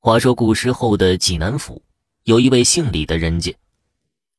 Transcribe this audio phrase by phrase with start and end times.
[0.00, 1.82] 话说古时候的济南府，
[2.22, 3.56] 有一位姓李的人家，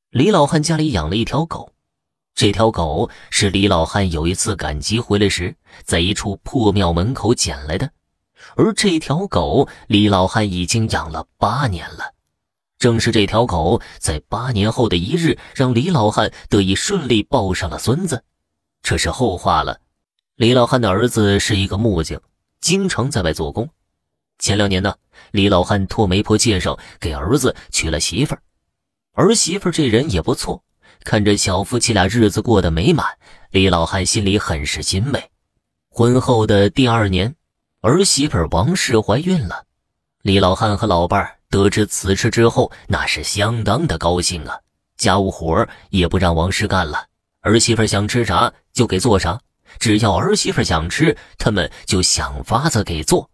[0.10, 1.74] 李老汉家里养了一条狗。
[2.34, 5.54] 这条狗是李老汉有一次赶集回来时，
[5.84, 7.92] 在一处破庙门口捡来的。
[8.56, 12.14] 而这条狗，李老汉已经养了八年了。
[12.78, 18.24] 正是这条狗，在八年后的一日，让李老汉得以顺利抱上了孙子。
[18.82, 19.82] 这是后话了。
[20.36, 22.22] 李老汉的儿子是一个木匠，
[22.62, 23.70] 经常在外做工。
[24.40, 24.96] 前两年呢，
[25.32, 28.42] 李老汉托媒婆介绍给儿子娶了媳妇儿。
[29.14, 30.64] 儿媳妇这人也不错，
[31.04, 33.06] 看着小夫妻俩日子过得美满，
[33.52, 35.22] 李老汉心里很是欣慰。
[35.90, 37.36] 婚后的第二年，
[37.82, 39.66] 儿媳妇王氏怀孕了。
[40.22, 44.58] 李老汉和老伴儿得知此事之后，那是相当的高兴啊！
[44.98, 47.06] 家务活也不让王氏干了，
[47.42, 49.40] 儿媳妇想吃啥就给做啥，
[49.80, 53.30] 只要儿媳妇想吃，他们就想法子给做。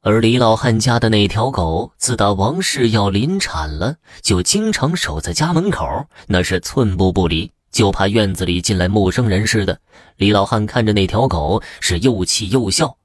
[0.00, 9.80] 而李老汉家的那条狗，自打王氏要临产了，就经常守在家门口，那是寸步不离，就怕院子里进来陌生人似的。
[10.16, 12.96] 李老汉看着那条狗，是又气又笑。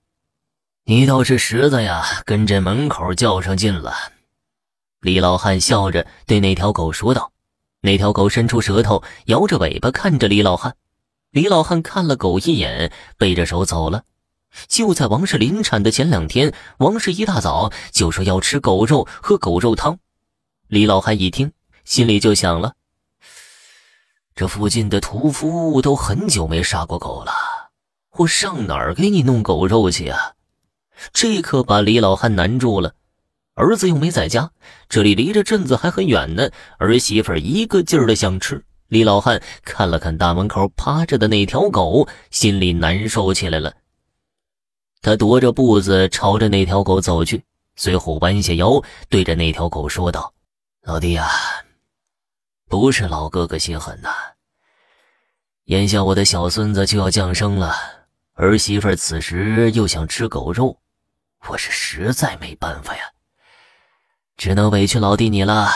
[0.86, 3.94] 你倒是实在呀，跟这门口较上劲了。
[5.02, 7.32] 李老汉笑着对那条狗说道。
[7.82, 10.76] 那条狗伸出舌头，摇着尾巴看着李老汉。
[11.32, 14.04] 李老汉看了狗一眼，背着手走了。
[14.68, 19.98] 就在王氏临产的前两天，王氏一大早就说要吃狗肉，喝狗肉汤。
[20.68, 21.52] 李老汉一听，
[21.86, 22.74] 心里就想了：
[24.36, 27.32] 这附近的屠夫都很久没杀过狗了，
[28.18, 30.34] 我上哪儿给你弄狗肉去啊？
[31.12, 32.94] 这可把李老汉难住了。
[33.56, 34.50] 儿子又没在家，
[34.90, 36.50] 这里离着镇子还很远呢。
[36.80, 38.64] 儿媳妇一个劲儿的想吃。
[38.88, 43.72] 李老汉看了看大门口趴着的那条狗，心里难受起来了。
[45.04, 47.44] 他踱着步子朝着那条狗走去，
[47.76, 50.34] 随后弯下腰对着那条狗说道
[50.84, 51.30] ：“老弟呀，
[52.70, 54.10] 不是老哥哥心狠呐。
[55.66, 57.76] 眼下我的小孙子就要降生了，
[58.36, 60.80] 儿媳妇此时又想吃狗肉，
[61.50, 63.04] 我是实在没办法呀，
[64.38, 65.70] 只能委屈老弟你了。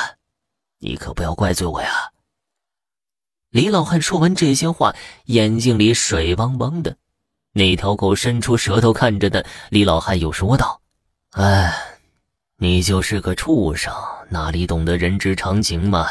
[0.79, 2.13] 你可不要怪罪我呀。”
[3.51, 4.95] 李老汉说完这些话，
[5.25, 6.95] 眼睛里水汪汪的。
[7.57, 10.79] 那条狗伸出舌头看着的，李老汉又说道
[11.33, 11.73] ：“哎，
[12.57, 13.91] 你就是个畜生，
[14.29, 16.05] 哪里懂得人之常情嘛？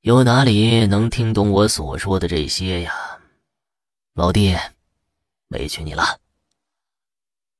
[0.00, 2.92] 又哪里能听懂我所说的这些呀？
[4.14, 4.56] 老弟，
[5.50, 6.18] 委屈你了。”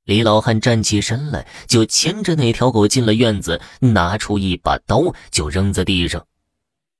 [0.03, 6.27] 李老汉站起身来，就牵着那条狗进了院子，拿出一把刀就扔在地上。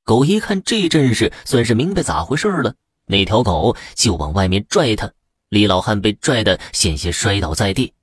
[0.05, 2.73] 狗一看这阵势，算是明白咋回事了，
[3.07, 5.11] 那条狗就往外面拽他。
[5.49, 7.93] 李老汉被拽得险些摔倒在地。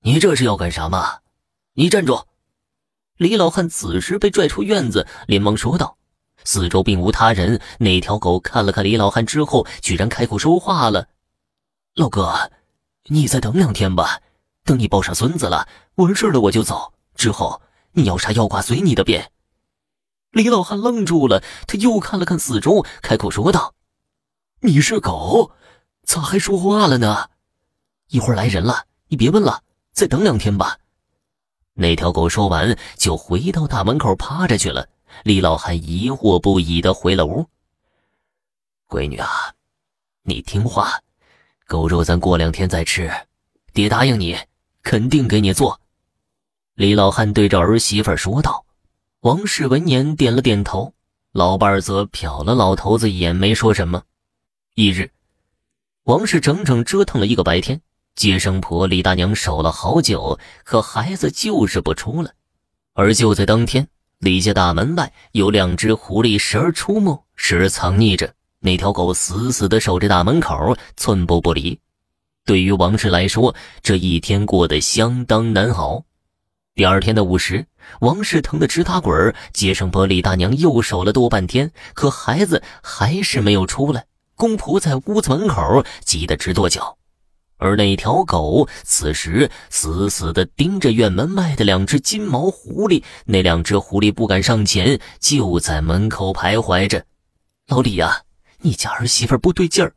[0.00, 1.18] 你这是要干啥嘛？
[1.74, 2.24] 你站住！
[3.16, 5.98] 李老汉此时被拽出院子，连忙说道。
[6.44, 7.60] 四周并无他人。
[7.78, 11.08] 那条狗看了看李老汉之后，居然开口说话了
[11.94, 12.50] ：“老哥，
[13.06, 14.22] 你再等两天吧。
[14.64, 16.94] 等你抱上孙子了，完事了我就走。
[17.14, 17.60] 之后
[17.92, 19.32] 你要啥要挂随你的便。”
[20.32, 23.74] 李老汉愣住了，他又看了看四周，开口说道
[24.62, 25.52] ：“你是狗？”
[26.08, 27.28] 咋还说话了呢？
[28.08, 30.78] 一会儿来人了，你别问了，再等两天吧。
[31.74, 34.88] 那条狗说完，就回到大门口趴着去了。
[35.24, 37.46] 李老汉疑惑不已的回了屋。
[38.88, 39.28] 闺女啊，
[40.22, 40.98] 你听话，
[41.66, 43.12] 狗肉咱过两天再吃。
[43.74, 44.34] 爹答应你，
[44.82, 45.78] 肯定给你做。
[46.72, 48.64] 李老汉对着儿媳妇说道。
[49.20, 50.94] 王氏闻言点了点头，
[51.32, 54.02] 老伴则瞟了老头子一眼，没说什么。
[54.74, 55.10] 一日。
[56.08, 57.78] 王氏整整折腾了一个白天，
[58.14, 62.32] 接生婆李大娘守了好久，可孩子就是不出来。
[62.94, 63.86] 而就在当天，
[64.18, 68.32] 李家大门外有两只狐狸时而出没，时而藏匿着。
[68.60, 71.78] 那条狗死死地守着大门口，寸步不离。
[72.46, 76.02] 对于王氏来说，这一天过得相当难熬。
[76.74, 77.66] 第二天的午时，
[78.00, 84.06] 王氏疼得直打滚接生婆李大娘又守了多半天，可孩子还是没有出来。
[84.38, 86.96] 公仆在屋子门口急得直跺脚，
[87.58, 93.02] 而那条狗此时死死地盯着院门外的两只金毛狐狸。
[93.26, 97.04] 那两只狐狸不敢上前，就在门口徘徊着。
[97.66, 98.22] 老李呀，
[98.60, 99.92] 你家儿媳妇不对劲儿，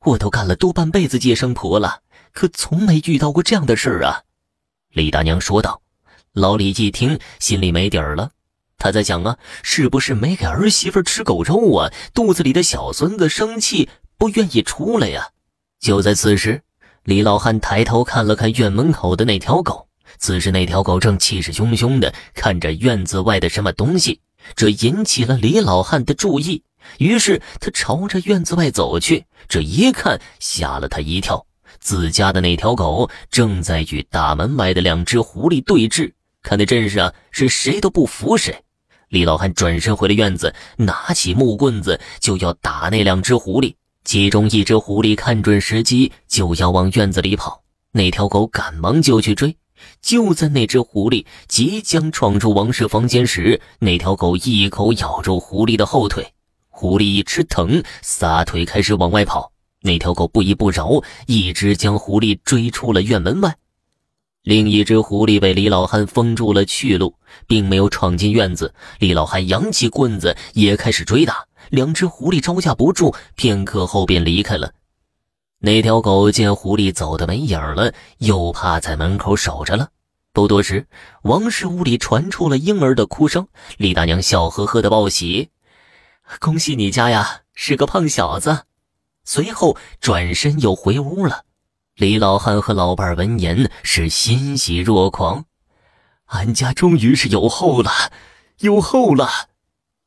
[0.00, 2.00] 我都干了多半辈子接生婆了，
[2.32, 4.20] 可从没遇到过这样的事儿啊。
[4.90, 5.80] 李大娘说道。
[6.32, 8.28] 老李一听，心里没底儿了。
[8.76, 11.92] 他在想啊，是不是没给儿媳妇吃狗肉啊？
[12.12, 13.88] 肚子里的小孙子生气，
[14.18, 15.28] 不愿意出来呀。
[15.80, 16.62] 就在此时，
[17.04, 19.88] 李老汉抬头看了看院门口的那条狗，
[20.18, 24.20] 此时那条狗正气势汹汹的看着院子外的什么东西，
[24.54, 26.62] 这引起了李老汉的注意。
[26.98, 31.46] 于是他朝着院子外走去，这一看吓了他一跳，
[31.80, 36.12] 自家的那条狗正在与大门外的两只狐狸对峙，
[36.44, 38.54] 看那阵势啊，是谁都不服谁。
[39.08, 43.74] 李老汉转身回了院子，拿起木棍子就要打那两只狐狸。
[44.04, 47.62] 其中一只狐狸看准时机就要往院子里跑，
[47.92, 49.56] 那条狗赶忙就去追。
[50.02, 56.26] 就在那只狐狸即将闯入王氏房间时，那条狗一口咬住狐狸的后腿。
[56.68, 59.50] 狐狸一吃疼，撒腿开始往外跑。
[59.80, 63.56] 那条狗不依不饶，一直将狐狸追出了院门外。
[64.44, 67.14] 另一只狐狸被李老汉封住了去路，
[67.46, 68.74] 并没有闯进院子。
[68.98, 71.46] 李老汉扬起棍子，也开始追打。
[71.70, 74.70] 两只狐狸招架不住，片刻后便离开了。
[75.60, 79.88] 那条狗见狐狸走的没影了，又趴在门口守着了。
[80.34, 80.86] 不多时，
[81.22, 83.48] 王氏屋里传出了婴儿的哭声。
[83.78, 85.48] 李大娘笑呵呵的报喜。
[86.38, 88.64] 恭喜你家呀，是个胖小子。
[89.24, 91.44] 随后转身又回屋了。
[91.96, 95.44] 李老汉和老伴闻言是欣喜若狂，
[96.26, 97.90] 俺家终于是有后了，
[98.58, 99.28] 有后了。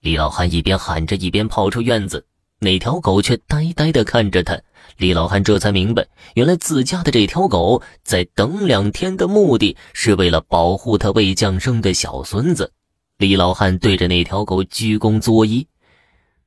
[0.01, 2.25] 李老汉一边喊着，一边跑出院子。
[2.59, 4.59] 那条狗却呆呆地看着他。
[4.97, 12.73] 李老汉这才明白，原来自家的这条狗在等两天的目的是为了保护他未降生的小孙子。
[13.15, 15.65] 李老汉对着那条狗鞠躬作揖。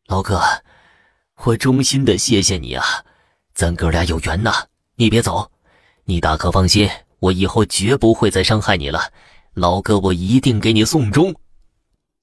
[0.06, 0.38] 老哥，
[1.44, 2.84] 我衷心的谢谢你啊，
[3.54, 4.66] 咱哥俩有缘呐！
[5.00, 5.50] 你别走，
[6.04, 6.86] 你大可放心，
[7.20, 9.00] 我以后绝不会再伤害你了。
[9.54, 11.34] 老哥，我一定给你送终。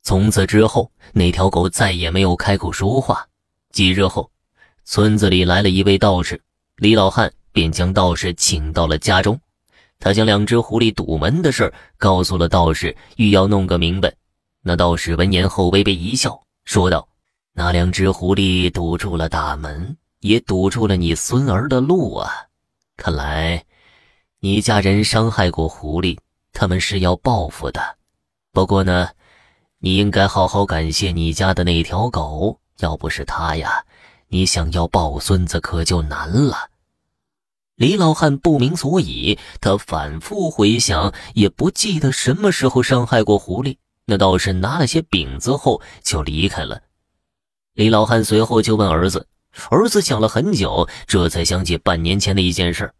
[0.03, 3.25] 从此之后，那条狗再也没有开口说话。
[3.71, 4.29] 几日后，
[4.85, 6.39] 村子里来了一位道士，
[6.75, 9.39] 李老汉便将道士请到了家中。
[9.97, 14.13] 他将两只狐狸堵门的事告诉了道士，欲要弄个明白。
[14.61, 17.09] 那道士闻言后微微一笑，说道。
[17.53, 22.31] 那两只狐狸堵住了大门，也堵住了你孙儿的路啊！
[22.97, 23.63] 看来，
[24.39, 26.17] 你家人伤害过狐狸，
[26.51, 27.79] 他们是要报复的。
[28.51, 29.09] 不过呢，
[29.77, 33.85] 你应该好好感谢你家的那条狗，要不是它呀，
[34.29, 36.71] 你想要抱孙子可就难了。
[37.75, 43.77] 李老汉不明所以，他反复回想，也不记得什么时候伤害过狐狸。
[44.05, 46.81] 那道士拿了些饼子后就离开了。
[47.73, 49.27] 李老汉随后就问儿子，
[49.69, 52.91] 儿子想了很久，这才想起半年前的一件事。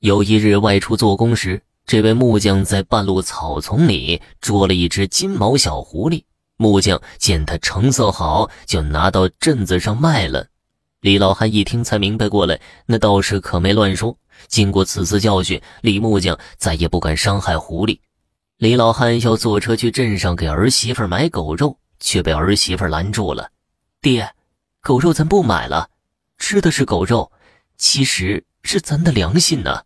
[0.00, 6.24] 有一日外出做工时，这位木匠在半路草丛里捉了一只金毛小狐狸。
[6.56, 10.46] 木匠见它成色好，就拿到镇子上卖了。
[11.00, 14.16] 李老汉一听才明白过来，那道士可没乱说。
[14.46, 17.98] 经过此次教训，李木匠再也不敢伤害狐狸。
[18.58, 23.50] 李老汉要坐车去镇上给儿媳妇买狗肉，却被儿媳妇拦住了。
[24.00, 24.28] 爹，
[24.80, 25.88] 狗肉咱不买了，
[26.42, 27.30] 吃的是狗肉，
[27.78, 29.82] 其实是咱的良心呢。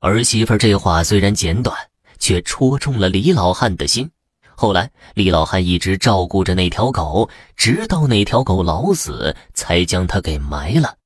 [0.00, 1.76] 儿媳妇这话虽然简短，
[2.18, 4.10] 却戳中了李老汉的心。
[4.56, 10.96] 后来，李老汉一直照顾着那条狗，直到那条狗老死，才将它给埋了。